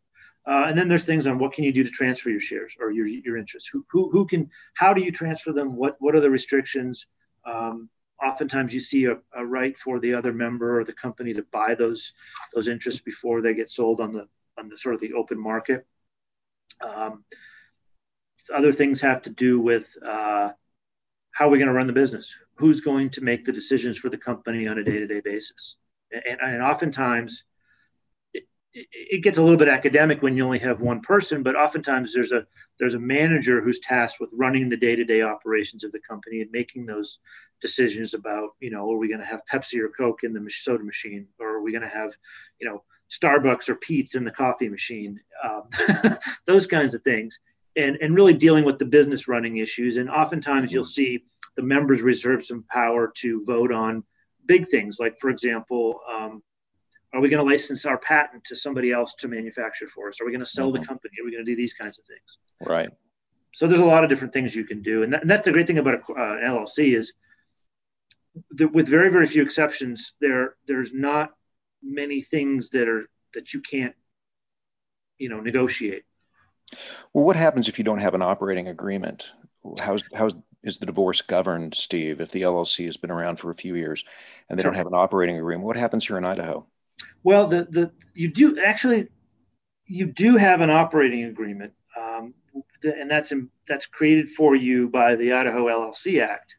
[0.47, 2.91] Uh, and then there's things on what can you do to transfer your shares or
[2.91, 3.69] your, your interests?
[3.71, 5.75] Who, who, who can how do you transfer them?
[5.75, 7.05] What what are the restrictions?
[7.45, 7.89] Um,
[8.23, 11.75] oftentimes you see a, a, right for the other member or the company to buy
[11.75, 12.13] those
[12.53, 15.85] those interests before they get sold on the on the sort of the open market.
[16.81, 17.23] Um,
[18.53, 20.49] other things have to do with uh,
[21.31, 22.33] how are we going to run the business?
[22.55, 25.77] Who's going to make the decisions for the company on a day to day basis?
[26.11, 27.43] And, and oftentimes,
[28.73, 32.31] it, gets a little bit academic when you only have one person, but oftentimes there's
[32.31, 32.45] a
[32.79, 36.41] there's a manager who's tasked with running the day to day operations of the company
[36.41, 37.19] and making those
[37.61, 40.83] decisions about you know are we going to have Pepsi or Coke in the soda
[40.83, 42.15] machine, or are we going to have
[42.59, 45.63] you know Starbucks or Pete's in the coffee machine, um,
[46.47, 47.39] those kinds of things
[47.75, 49.97] and, and really dealing with the business running issues.
[49.97, 51.23] And oftentimes you'll see
[51.55, 54.03] the members reserve some power to vote on
[54.45, 56.41] big things, like, for example, um,
[57.13, 60.21] are we going to license our patent to somebody else to manufacture for us?
[60.21, 60.81] Are we going to sell mm-hmm.
[60.81, 61.13] the company?
[61.21, 62.37] Are we going to do these kinds of things?
[62.61, 62.89] Right.
[63.53, 65.51] So there's a lot of different things you can do, and, that, and that's the
[65.51, 67.11] great thing about uh, an LLC is,
[68.71, 71.31] with very very few exceptions, there there's not
[71.83, 73.93] many things that are that you can't,
[75.17, 76.03] you know, negotiate.
[77.13, 79.25] Well, what happens if you don't have an operating agreement?
[79.79, 80.29] How's how
[80.63, 82.21] is the divorce governed, Steve?
[82.21, 84.05] If the LLC has been around for a few years
[84.49, 84.71] and they sure.
[84.71, 86.65] don't have an operating agreement, what happens here in Idaho?
[87.23, 89.07] Well, the the you do actually
[89.85, 92.33] you do have an operating agreement, um,
[92.83, 96.55] and that's in, that's created for you by the Idaho LLC Act.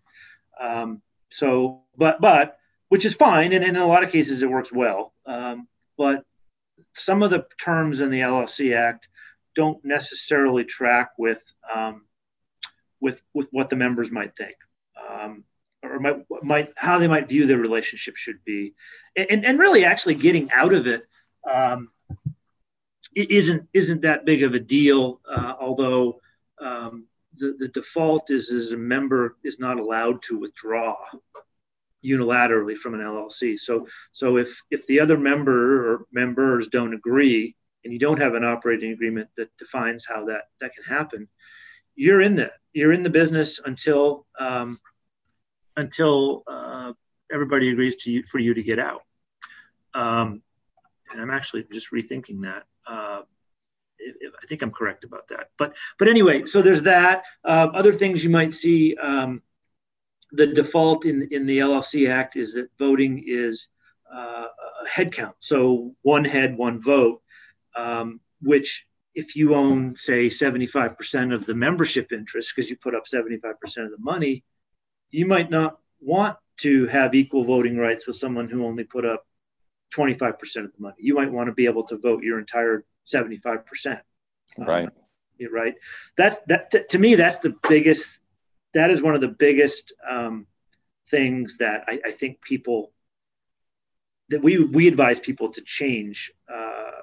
[0.61, 4.73] Um, so, but but which is fine, and, in a lot of cases it works
[4.73, 5.15] well.
[5.27, 6.25] Um, but
[6.95, 9.09] some of the terms in the LLC Act
[9.55, 11.43] don't necessarily track with
[11.75, 12.03] um,
[13.01, 14.57] with with what the members might think
[15.11, 15.45] um,
[15.83, 18.75] or might, might how they might view the relationship should be
[19.17, 21.07] and, and really actually getting out of it
[21.53, 21.91] um,
[23.15, 26.21] isn't isn't that big of a deal uh, although
[26.61, 30.97] um, the, the default is is a member is not allowed to withdraw
[32.05, 33.59] unilaterally from an LLC.
[33.59, 38.35] So so if if the other member or members don't agree, and you don't have
[38.35, 41.29] an operating agreement that defines how that that can happen,
[41.95, 44.81] you're in the you're in the business until um,
[45.77, 46.93] until uh,
[47.33, 49.03] everybody agrees to you for you to get out.
[49.95, 50.43] Um,
[51.11, 52.65] and I'm actually just rethinking that.
[52.87, 53.23] Uh,
[54.01, 55.51] I think I'm correct about that.
[55.59, 57.25] But but anyway, so there's that.
[57.45, 58.97] Uh, other things you might see.
[58.97, 59.43] Um,
[60.33, 63.69] the default in in the LLC Act is that voting is
[64.13, 64.47] uh,
[64.85, 65.37] a head count.
[65.41, 67.23] So one head, one vote
[67.77, 73.05] um, which if you own say 75% of the membership interest because you put up
[73.13, 73.35] 75%
[73.85, 74.43] of the money
[75.13, 79.27] you might not want to have equal voting rights with someone who only put up
[79.95, 84.01] 25% of the money you might want to be able to vote your entire 75%
[84.59, 84.91] right um,
[85.53, 85.75] right
[86.17, 88.21] that's that t- to me that's the biggest
[88.75, 90.47] that is one of the biggest um,
[91.09, 92.93] things that I, I, think people
[94.31, 97.03] that we we advise people to change uh,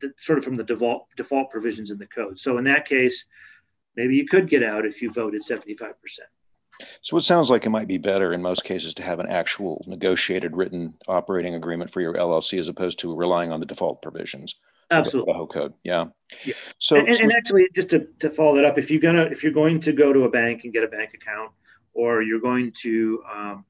[0.00, 2.38] the, sort of from the default default provisions in the code.
[2.38, 3.24] So in that case,
[3.94, 5.92] maybe you could get out if you voted 75%.
[7.02, 9.84] So it sounds like it might be better in most cases to have an actual
[9.86, 14.56] negotiated written operating agreement for your LLC as opposed to relying on the default provisions.
[14.90, 15.32] Absolutely.
[15.32, 15.74] The whole code.
[15.82, 16.06] Yeah.
[16.44, 16.54] yeah.
[16.78, 19.42] So, and, and, and, actually just to, to follow that up, if you're gonna if
[19.42, 21.50] you're going to go to a bank and get a bank account
[21.92, 23.64] or you're going to um,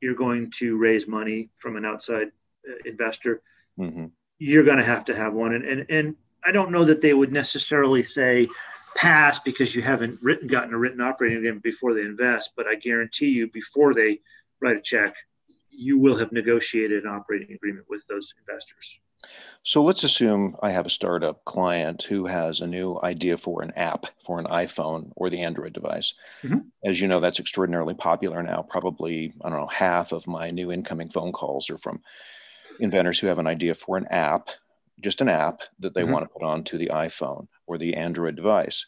[0.00, 2.28] you're going to raise money from an outside
[2.68, 3.42] uh, investor,
[3.78, 4.06] mm-hmm
[4.38, 5.54] you're going to have to have one.
[5.54, 8.48] And, and, and I don't know that they would necessarily say
[8.96, 12.74] pass because you haven't written, gotten a written operating agreement before they invest, but I
[12.76, 14.20] guarantee you before they
[14.60, 15.14] write a check,
[15.70, 18.98] you will have negotiated an operating agreement with those investors.
[19.62, 23.72] So let's assume I have a startup client who has a new idea for an
[23.72, 26.14] app for an iPhone or the Android device.
[26.42, 26.58] Mm-hmm.
[26.84, 28.66] As you know, that's extraordinarily popular now.
[28.68, 32.02] Probably, I don't know, half of my new incoming phone calls are from
[32.78, 34.50] inventors who have an idea for an app,
[35.00, 36.12] just an app that they mm-hmm.
[36.12, 38.86] want to put onto the iPhone or the Android device.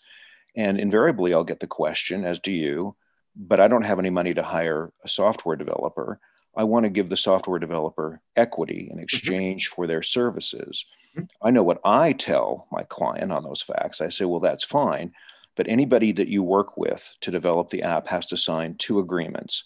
[0.54, 2.96] And invariably, I'll get the question, as do you,
[3.34, 6.18] but I don't have any money to hire a software developer.
[6.56, 9.00] I want to give the software developer equity in mm-hmm.
[9.00, 9.74] exchange mm-hmm.
[9.74, 10.86] for their services.
[11.16, 11.24] Mm-hmm.
[11.46, 14.00] I know what I tell my client on those facts.
[14.00, 15.12] I say, well, that's fine.
[15.56, 19.64] But anybody that you work with to develop the app has to sign two agreements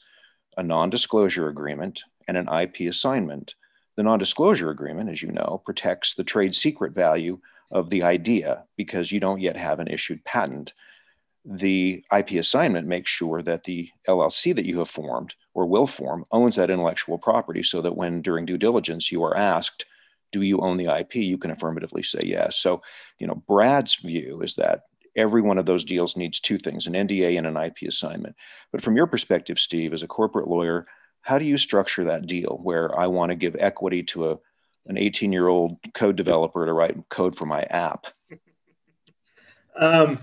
[0.56, 3.54] a non disclosure agreement and an IP assignment.
[4.00, 7.38] The non disclosure agreement, as you know, protects the trade secret value
[7.70, 10.72] of the idea because you don't yet have an issued patent.
[11.44, 16.24] The IP assignment makes sure that the LLC that you have formed or will form
[16.32, 19.84] owns that intellectual property so that when during due diligence you are asked,
[20.32, 21.16] do you own the IP?
[21.16, 22.56] You can affirmatively say yes.
[22.56, 22.80] So,
[23.18, 24.84] you know, Brad's view is that
[25.14, 28.34] every one of those deals needs two things an NDA and an IP assignment.
[28.72, 30.86] But from your perspective, Steve, as a corporate lawyer,
[31.22, 34.38] how do you structure that deal where I want to give equity to a
[34.86, 38.06] an 18 year old code developer to write code for my app?
[39.78, 40.18] Um,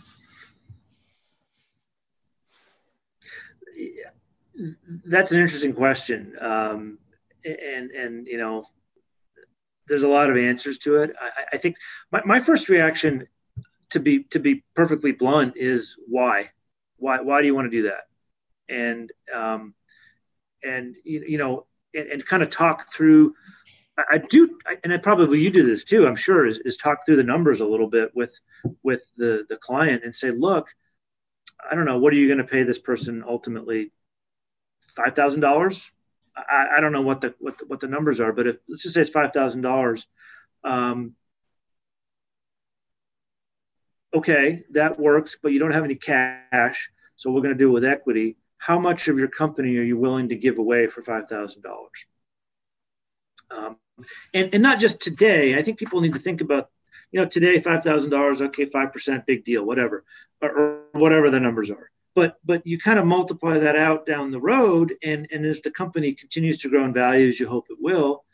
[5.06, 7.00] that's an interesting question, um,
[7.46, 8.68] and and you know,
[9.88, 11.16] there's a lot of answers to it.
[11.20, 11.78] I, I think
[12.12, 13.28] my, my first reaction,
[13.92, 16.50] to be to be perfectly blunt, is why,
[16.98, 18.08] why why do you want to do that,
[18.70, 19.74] and um,
[20.64, 23.36] and you, know, and, and kind of talk through.
[24.12, 26.06] I do, and I probably you do this too.
[26.06, 28.38] I'm sure is, is talk through the numbers a little bit with
[28.84, 30.68] with the the client and say, look,
[31.70, 33.92] I don't know, what are you going to pay this person ultimately
[34.98, 35.90] five thousand dollars.
[36.36, 38.94] I don't know what the what the, what the numbers are, but if let's just
[38.94, 40.08] say it's five thousand um, dollars.
[44.14, 47.74] Okay, that works, but you don't have any cash, so we're going to do it
[47.74, 48.38] with equity.
[48.58, 51.72] How much of your company are you willing to give away for five thousand um,
[53.52, 53.78] dollars?
[54.34, 55.58] And and not just today.
[55.58, 56.70] I think people need to think about,
[57.12, 58.42] you know, today five thousand dollars.
[58.42, 60.04] Okay, five percent, big deal, whatever,
[60.42, 64.32] or, or whatever the numbers are but but you kind of multiply that out down
[64.32, 67.68] the road and and as the company continues to grow in value as you hope
[67.70, 68.26] it will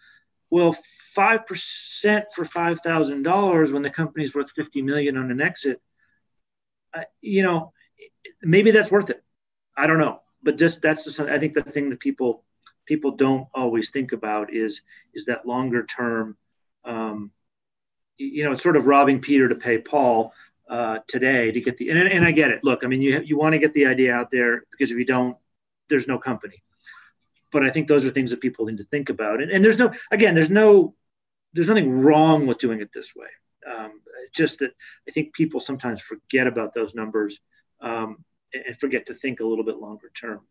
[0.49, 0.73] well
[1.17, 5.81] 5% for $5000 when the company's worth 50 million on an exit
[6.93, 7.73] uh, you know
[8.41, 9.21] maybe that's worth it
[9.77, 12.43] i don't know but just that's just i think the thing that people
[12.85, 14.81] people don't always think about is
[15.13, 16.37] is that longer term
[16.85, 17.31] um,
[18.17, 20.33] you know it's sort of robbing peter to pay paul
[20.69, 22.63] uh, today to get the and, and I get it.
[22.63, 25.05] Look, I mean, you you want to get the idea out there because if you
[25.05, 25.37] don't,
[25.89, 26.63] there's no company.
[27.51, 29.41] But I think those are things that people need to think about.
[29.41, 30.95] And, and there's no again, there's no
[31.53, 33.27] there's nothing wrong with doing it this way.
[33.69, 34.01] Um,
[34.33, 34.71] just that
[35.07, 37.39] I think people sometimes forget about those numbers
[37.81, 40.41] um, and forget to think a little bit longer term.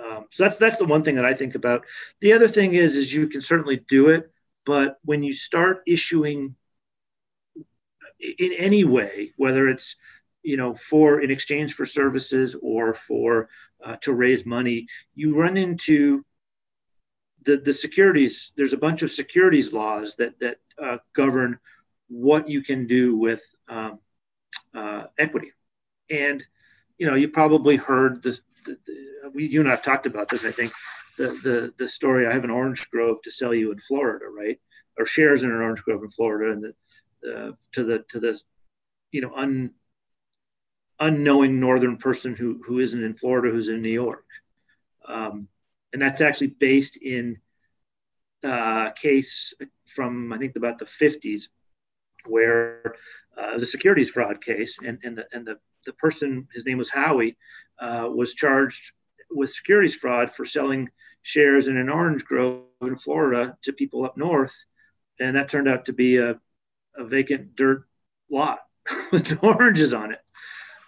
[0.00, 1.84] Um, so that's that's the one thing that I think about.
[2.20, 4.30] The other thing is is you can certainly do it,
[4.64, 6.54] but when you start issuing
[8.38, 9.96] in any way, whether it's
[10.42, 13.48] you know for in exchange for services or for
[13.84, 16.24] uh, to raise money, you run into
[17.44, 18.52] the the securities.
[18.56, 21.58] There's a bunch of securities laws that that uh, govern
[22.08, 23.98] what you can do with um,
[24.74, 25.52] uh, equity,
[26.08, 26.44] and
[27.02, 28.40] you know you probably heard this.
[28.64, 30.44] The, the, we, you and I've talked about this.
[30.44, 30.72] I think
[31.18, 32.28] the, the the story.
[32.28, 34.60] I have an orange grove to sell you in Florida, right?
[34.96, 36.68] Or shares in an orange grove in Florida, and the,
[37.28, 38.40] uh, to the to the
[39.10, 39.72] you know un,
[41.00, 44.26] unknowing northern person who who isn't in Florida who's in New York,
[45.08, 45.48] um,
[45.92, 47.38] and that's actually based in
[48.44, 49.54] a uh, case
[49.86, 51.48] from I think about the 50s
[52.26, 52.94] where
[53.36, 56.90] uh, the securities fraud case and and the and the the person his name was
[56.90, 57.36] Howey
[57.80, 58.92] uh, was charged
[59.30, 60.90] with securities fraud for selling
[61.22, 64.54] shares in an orange grove in Florida to people up north,
[65.20, 66.40] and that turned out to be a
[66.96, 67.84] a vacant dirt
[68.30, 68.60] lot
[69.12, 70.20] with oranges on it.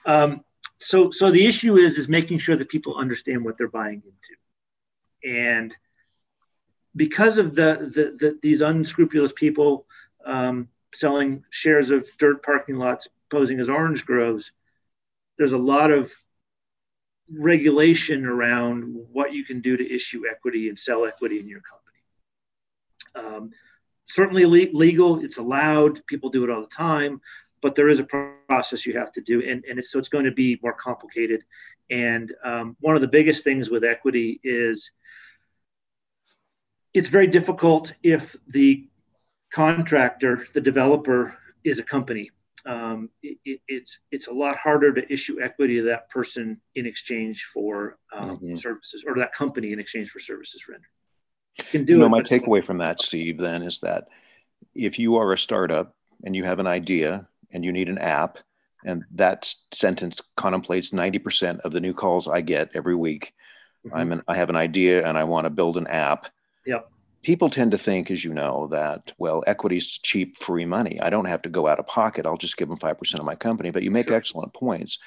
[0.06, 0.44] Um,
[0.80, 5.38] so, so the issue is is making sure that people understand what they're buying into,
[5.38, 5.74] and
[6.96, 9.86] because of the, the, the these unscrupulous people
[10.26, 14.52] um, selling shares of dirt parking lots posing as orange groves,
[15.38, 16.12] there's a lot of
[17.30, 23.34] regulation around what you can do to issue equity and sell equity in your company.
[23.36, 23.50] Um,
[24.06, 25.24] certainly legal.
[25.24, 26.04] It's allowed.
[26.06, 27.20] People do it all the time,
[27.62, 28.06] but there is a
[28.48, 31.44] process you have to do, and, and it's, so it's going to be more complicated.
[31.90, 34.90] And um, one of the biggest things with equity is
[36.92, 38.86] it's very difficult if the
[39.52, 42.30] contractor, the developer, is a company.
[42.66, 46.86] Um, it, it, it's it's a lot harder to issue equity to that person in
[46.86, 48.54] exchange for um, mm-hmm.
[48.54, 50.88] services, or that company in exchange for services rendered
[51.58, 52.10] can do you know, it.
[52.10, 54.08] My takeaway from that, Steve, then is that
[54.74, 58.38] if you are a startup and you have an idea and you need an app,
[58.84, 63.32] and that sentence contemplates 90% of the new calls I get every week.
[63.86, 63.96] Mm-hmm.
[63.96, 66.26] I'm an, I have an idea and I want to build an app.
[66.66, 66.90] Yep.
[67.24, 71.00] People tend to think, as you know, that, well, equity is cheap, free money.
[71.00, 72.26] I don't have to go out of pocket.
[72.26, 73.70] I'll just give them 5% of my company.
[73.70, 74.16] But you make sure.
[74.16, 74.98] excellent points.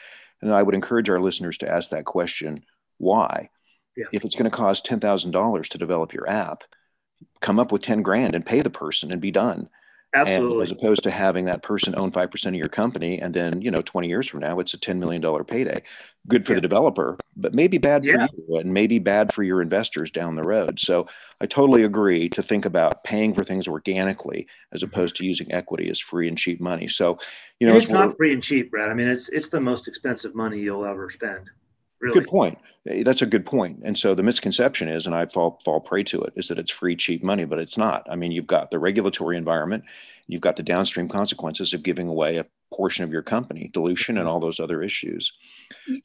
[0.42, 2.64] And I would encourage our listeners to ask that question
[2.98, 3.50] why?
[3.96, 4.06] Yeah.
[4.12, 6.64] If it's going to cost ten thousand dollars to develop your app,
[7.42, 9.70] come up with ten grand and pay the person and be done.
[10.16, 10.62] Absolutely.
[10.62, 13.62] And as opposed to having that person own five percent of your company, and then
[13.62, 15.82] you know twenty years from now it's a ten million dollar payday.
[16.28, 16.58] Good for yeah.
[16.58, 20.44] the developer, but maybe bad for you, and maybe bad for your investors down the
[20.44, 20.80] road.
[20.80, 21.08] So
[21.40, 24.94] I totally agree to think about paying for things organically as mm-hmm.
[24.94, 26.88] opposed to using equity as free and cheap money.
[26.88, 27.20] So
[27.60, 28.90] you know, it's not free and cheap, Brad.
[28.90, 31.50] I mean, it's it's the most expensive money you'll ever spend.
[32.00, 32.20] Really.
[32.20, 32.58] Good point.
[32.88, 33.80] Eh, that's a good point.
[33.84, 36.72] And so the misconception is, and I fall fall prey to it, is that it's
[36.72, 38.08] free, cheap money, but it's not.
[38.10, 39.84] I mean, you've got the regulatory environment,
[40.28, 44.28] you've got the downstream consequences of giving away a portion of your company, dilution, and
[44.28, 45.32] all those other issues.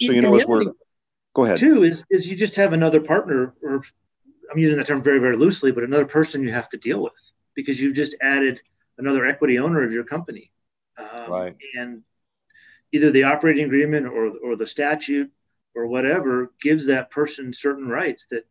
[0.01, 0.73] So you know, as we're
[1.35, 1.57] Go ahead.
[1.57, 3.83] Two is is you just have another partner, or
[4.51, 7.33] I'm using that term very very loosely, but another person you have to deal with
[7.55, 8.61] because you've just added
[8.99, 10.53] another equity owner of your company.
[10.99, 11.57] Um, right.
[11.75, 12.03] And
[12.93, 15.31] either the operating agreement or or the statute
[15.75, 18.47] or whatever gives that person certain rights that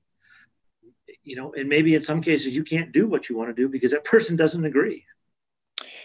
[1.24, 3.70] you know and maybe in some cases you can't do what you want to do
[3.70, 5.06] because that person doesn't agree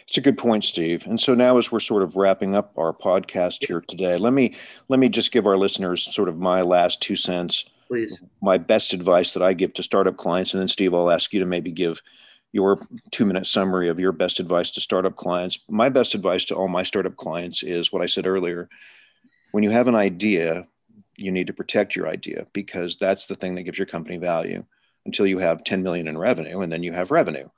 [0.07, 1.07] it's a good point steve.
[1.07, 4.55] And so now as we're sort of wrapping up our podcast here today let me
[4.89, 7.65] let me just give our listeners sort of my last two cents.
[7.89, 8.19] Please.
[8.43, 11.41] My best advice that i give to startup clients and then steve i'll ask you
[11.41, 12.03] to maybe give
[12.53, 15.59] your two minute summary of your best advice to startup clients.
[15.69, 18.69] My best advice to all my startup clients is what i said earlier.
[19.53, 20.67] When you have an idea
[21.17, 24.65] you need to protect your idea because that's the thing that gives your company value.
[25.05, 27.49] Until you have 10 million in revenue and then you have revenue.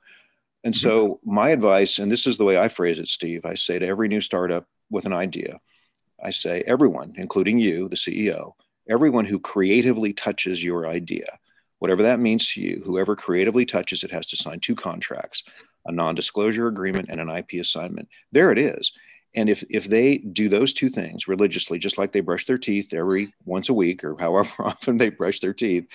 [0.63, 0.87] And mm-hmm.
[0.87, 3.87] so my advice, and this is the way I phrase it, Steve, I say to
[3.87, 5.59] every new startup with an idea,
[6.23, 8.53] I say, everyone, including you, the CEO,
[8.89, 11.39] everyone who creatively touches your idea,
[11.79, 15.43] whatever that means to you, whoever creatively touches it has to sign two contracts,
[15.85, 18.09] a non-disclosure agreement and an IP assignment.
[18.31, 18.91] There it is.
[19.35, 22.93] And if if they do those two things religiously, just like they brush their teeth
[22.93, 25.85] every once a week or however often they brush their teeth,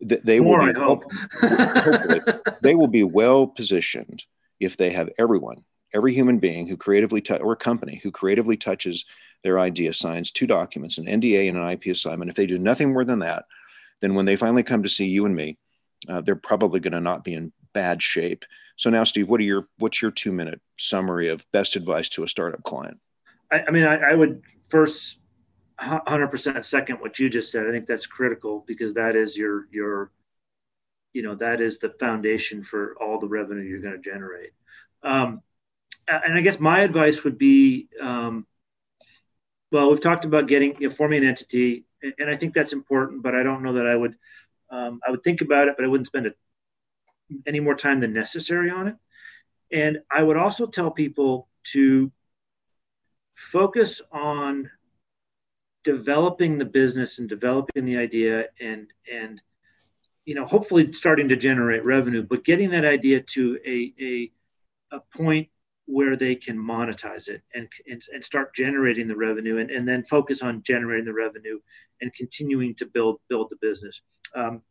[0.00, 4.24] they More, will be well, they will be well positioned
[4.58, 5.64] if they have everyone,
[5.94, 9.04] every human being who creatively t- or company who creatively touches
[9.44, 12.30] their idea signs two documents, an NDA and an IP assignment.
[12.30, 13.44] If they do nothing more than that,
[14.00, 15.58] then when they finally come to see you and me,
[16.08, 18.44] uh, they're probably going to not be in bad shape.
[18.82, 22.24] So now, Steve, what are your what's your two minute summary of best advice to
[22.24, 22.98] a startup client?
[23.48, 25.20] I, I mean, I, I, would first
[25.80, 27.68] 100% second what you just said.
[27.68, 30.10] I think that's critical because that is your your
[31.12, 34.50] you know that is the foundation for all the revenue you're going to generate.
[35.04, 35.42] Um,
[36.08, 38.48] and I guess my advice would be, um,
[39.70, 41.84] well, we've talked about getting you know, forming an entity,
[42.18, 43.22] and I think that's important.
[43.22, 44.16] But I don't know that I would
[44.70, 46.32] um, I would think about it, but I wouldn't spend a
[47.46, 48.96] any more time than necessary on it.
[49.72, 52.12] And I would also tell people to
[53.34, 54.70] focus on
[55.84, 59.40] developing the business and developing the idea and and
[60.24, 64.32] you know hopefully starting to generate revenue but getting that idea to a a,
[64.92, 65.48] a point
[65.86, 70.04] where they can monetize it and, and, and start generating the revenue and, and then
[70.04, 71.58] focus on generating the revenue
[72.00, 74.00] and continuing to build build the business
[74.36, 74.62] um,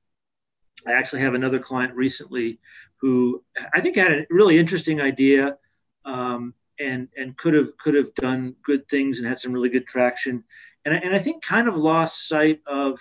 [0.87, 2.59] I actually have another client recently
[2.97, 5.57] who I think had a really interesting idea
[6.05, 9.87] um, and and could have could have done good things and had some really good
[9.87, 10.43] traction,
[10.85, 12.99] and I, and I think kind of lost sight of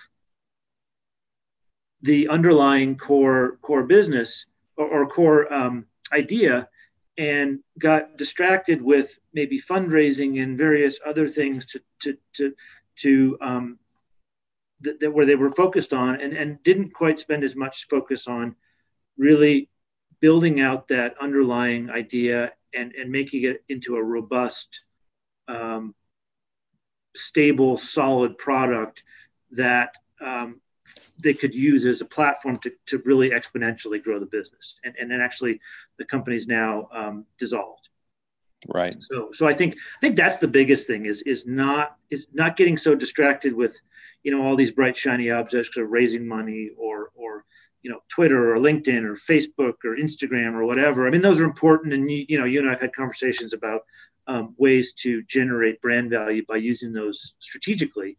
[2.01, 4.45] the underlying core core business
[4.77, 6.67] or, or core um, idea
[7.17, 12.53] and got distracted with maybe fundraising and various other things to to to
[12.97, 13.79] to um,
[14.81, 18.27] that, that where they were focused on and, and didn't quite spend as much focus
[18.27, 18.55] on
[19.17, 19.69] really
[20.19, 24.81] building out that underlying idea and, and making it into a robust,
[25.47, 25.93] um,
[27.15, 29.03] stable, solid product
[29.51, 30.61] that um,
[31.21, 34.75] they could use as a platform to, to really exponentially grow the business.
[34.83, 35.59] And, and then actually
[35.97, 37.89] the company's now um, dissolved.
[38.67, 38.95] Right.
[38.99, 42.57] So, so I think I think that's the biggest thing is is not is not
[42.57, 43.79] getting so distracted with
[44.23, 47.45] you know all these bright shiny objects of raising money or or
[47.81, 51.07] you know twitter or linkedin or facebook or instagram or whatever.
[51.07, 53.81] I mean those are important and you, you know you and i've had conversations about
[54.27, 58.17] um, ways to generate brand value by using those strategically.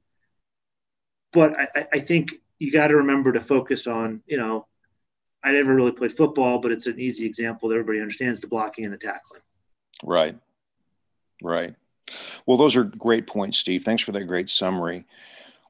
[1.32, 4.66] But i, I think you got to remember to focus on you know
[5.44, 8.84] i never really played football but it's an easy example that everybody understands the blocking
[8.84, 9.42] and the tackling.
[10.02, 10.36] Right.
[11.40, 11.76] Right.
[12.46, 13.84] Well those are great points steve.
[13.84, 15.06] Thanks for that great summary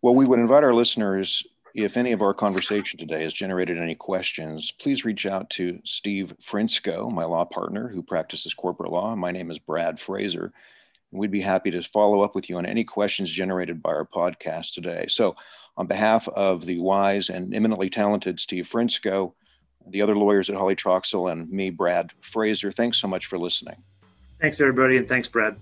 [0.03, 1.45] well, we would invite our listeners,
[1.75, 6.35] if any of our conversation today has generated any questions, please reach out to Steve
[6.43, 9.15] Frinsko, my law partner who practices corporate law.
[9.15, 10.53] My name is Brad Frazer.
[11.13, 14.75] We'd be happy to follow up with you on any questions generated by our podcast
[14.75, 15.07] today.
[15.09, 15.37] So,
[15.77, 19.33] on behalf of the wise and eminently talented Steve Frinsko,
[19.89, 23.77] the other lawyers at Hawley Troxell, and me, Brad Frazer, thanks so much for listening.
[24.41, 25.57] Thanks, everybody, and thanks, Brad.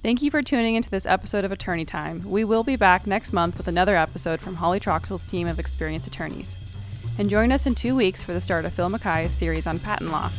[0.00, 2.22] Thank you for tuning into this episode of Attorney Time.
[2.24, 6.06] We will be back next month with another episode from Hawley Troxell's team of experienced
[6.06, 6.54] attorneys.
[7.18, 10.12] And join us in two weeks for the start of Phil Mackay's series on patent
[10.12, 10.30] law.